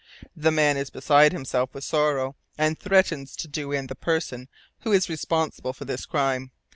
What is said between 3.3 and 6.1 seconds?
to 'do in' the person who is responsible for this